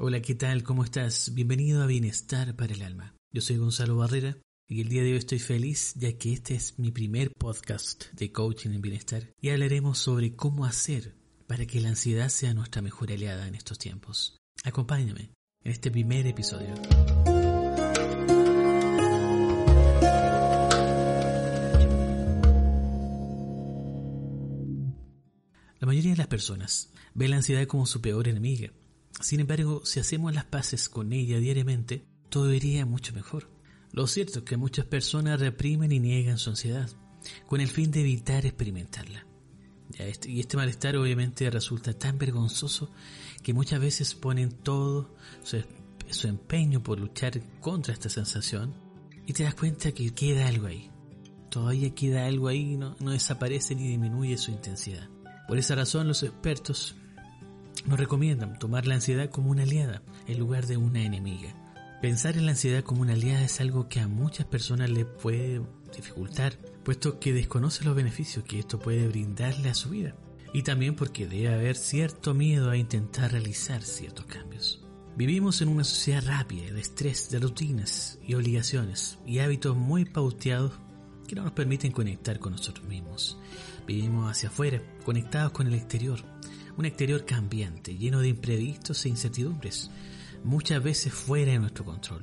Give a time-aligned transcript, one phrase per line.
[0.00, 0.62] Hola, ¿qué tal?
[0.62, 1.34] ¿Cómo estás?
[1.34, 3.16] Bienvenido a Bienestar para el Alma.
[3.32, 6.78] Yo soy Gonzalo Barrera y el día de hoy estoy feliz ya que este es
[6.78, 11.16] mi primer podcast de coaching en bienestar y hablaremos sobre cómo hacer
[11.48, 14.36] para que la ansiedad sea nuestra mejor aliada en estos tiempos.
[14.62, 15.32] Acompáñame
[15.64, 16.76] en este primer episodio.
[25.80, 28.70] La mayoría de las personas ve la ansiedad como su peor enemiga
[29.20, 33.50] sin embargo, si hacemos las paces con ella diariamente, todo iría mucho mejor.
[33.92, 36.88] Lo cierto es que muchas personas reprimen y niegan su ansiedad,
[37.46, 39.26] con el fin de evitar experimentarla.
[39.98, 42.92] Este, y este malestar obviamente resulta tan vergonzoso
[43.42, 48.74] que muchas veces ponen todo su, empeño por luchar contra esta sensación
[49.26, 50.90] y te das cuenta que queda algo ahí.
[51.50, 55.08] Todavía queda algo ahí, no, no desaparece ni disminuye su intensidad.
[55.48, 56.94] Por esa razón los expertos
[57.88, 61.54] nos recomiendan tomar la ansiedad como una aliada en lugar de una enemiga.
[62.02, 65.62] Pensar en la ansiedad como una aliada es algo que a muchas personas les puede
[65.96, 70.14] dificultar, puesto que desconoce los beneficios que esto puede brindarle a su vida.
[70.52, 74.84] Y también porque debe haber cierto miedo a intentar realizar ciertos cambios.
[75.16, 80.72] Vivimos en una sociedad rápida de estrés, de rutinas y obligaciones y hábitos muy pauteados
[81.26, 83.38] que no nos permiten conectar con nosotros mismos.
[83.86, 86.20] Vivimos hacia afuera, conectados con el exterior,
[86.78, 89.90] un exterior cambiante, lleno de imprevistos e incertidumbres,
[90.44, 92.22] muchas veces fuera de nuestro control.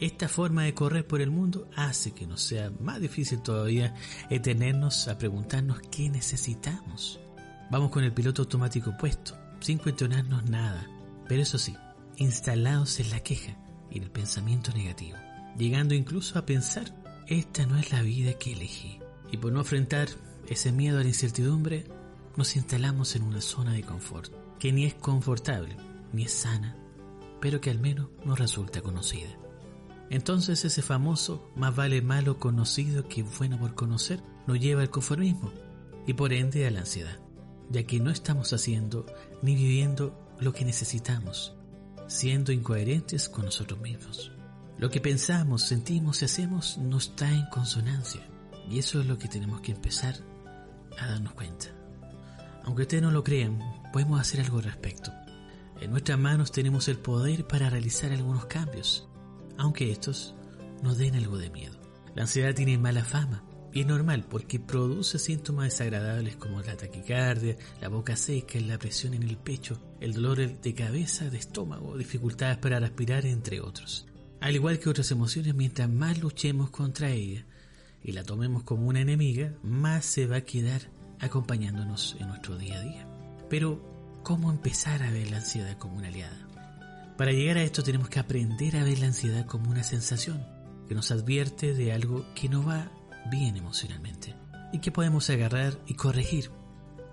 [0.00, 3.94] Esta forma de correr por el mundo hace que nos sea más difícil todavía
[4.30, 7.20] detenernos a preguntarnos qué necesitamos.
[7.70, 10.88] Vamos con el piloto automático puesto, sin cuestionarnos nada,
[11.28, 11.76] pero eso sí,
[12.16, 13.54] instalados en la queja
[13.90, 15.18] y en el pensamiento negativo,
[15.58, 16.94] llegando incluso a pensar,
[17.26, 18.98] esta no es la vida que elegí.
[19.30, 20.08] Y por no enfrentar
[20.48, 21.84] ese miedo a la incertidumbre,
[22.38, 25.76] nos instalamos en una zona de confort, que ni es confortable,
[26.12, 26.76] ni es sana,
[27.40, 29.36] pero que al menos nos resulta conocida.
[30.08, 35.50] Entonces ese famoso más vale malo conocido que bueno por conocer nos lleva al conformismo
[36.06, 37.18] y por ende a la ansiedad,
[37.70, 39.04] ya que no estamos haciendo
[39.42, 41.56] ni viviendo lo que necesitamos,
[42.06, 44.30] siendo incoherentes con nosotros mismos.
[44.78, 48.22] Lo que pensamos, sentimos y hacemos no está en consonancia
[48.70, 50.14] y eso es lo que tenemos que empezar
[51.00, 51.74] a darnos cuenta.
[52.68, 53.58] Aunque ustedes no lo crean,
[53.94, 55.10] podemos hacer algo al respecto.
[55.80, 59.08] En nuestras manos tenemos el poder para realizar algunos cambios,
[59.56, 60.34] aunque estos
[60.82, 61.80] nos den algo de miedo.
[62.14, 63.42] La ansiedad tiene mala fama
[63.72, 69.14] y es normal porque produce síntomas desagradables como la taquicardia, la boca seca, la presión
[69.14, 74.06] en el pecho, el dolor de cabeza, de estómago, dificultades para respirar, entre otros.
[74.40, 77.46] Al igual que otras emociones, mientras más luchemos contra ella
[78.04, 82.78] y la tomemos como una enemiga, más se va a quedar acompañándonos en nuestro día
[82.78, 83.06] a día.
[83.48, 83.80] Pero,
[84.22, 86.48] ¿cómo empezar a ver la ansiedad como una aliada?
[87.16, 90.46] Para llegar a esto tenemos que aprender a ver la ansiedad como una sensación
[90.88, 92.90] que nos advierte de algo que no va
[93.30, 94.34] bien emocionalmente
[94.72, 96.50] y que podemos agarrar y corregir.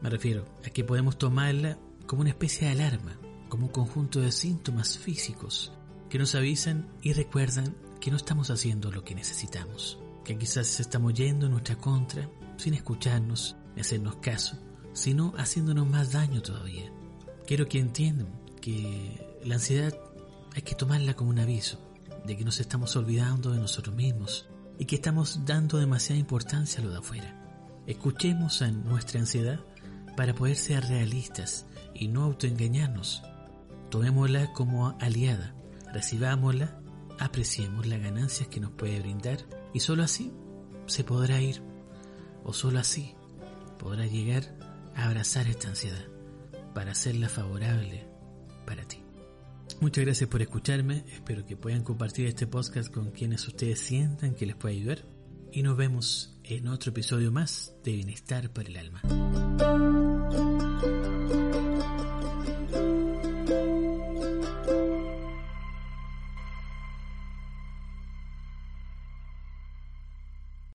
[0.01, 3.17] Me refiero a que podemos tomarla como una especie de alarma,
[3.49, 5.71] como un conjunto de síntomas físicos
[6.09, 11.13] que nos avisan y recuerdan que no estamos haciendo lo que necesitamos, que quizás estamos
[11.13, 14.57] yendo en nuestra contra sin escucharnos hacernos caso,
[14.93, 16.91] sino haciéndonos más daño todavía.
[17.45, 18.27] Quiero que entiendan
[18.61, 19.93] que la ansiedad
[20.55, 21.79] hay que tomarla como un aviso
[22.25, 24.47] de que nos estamos olvidando de nosotros mismos
[24.79, 27.83] y que estamos dando demasiada importancia a lo de afuera.
[27.85, 29.59] Escuchemos a nuestra ansiedad
[30.15, 33.21] para poder ser realistas y no autoengañarnos.
[33.91, 35.53] Tomémosla como aliada,
[35.93, 36.79] recibámosla,
[37.19, 39.39] apreciemos las ganancias que nos puede brindar
[39.73, 40.33] y solo así
[40.87, 41.61] se podrá ir
[42.43, 43.15] o solo así
[43.77, 44.43] podrás llegar
[44.95, 46.05] a abrazar esta ansiedad
[46.73, 48.07] para hacerla favorable
[48.65, 49.01] para ti.
[49.81, 54.45] Muchas gracias por escucharme, espero que puedan compartir este podcast con quienes ustedes sientan que
[54.45, 55.05] les puede ayudar
[55.51, 59.44] y nos vemos en otro episodio más de Bienestar para el Alma.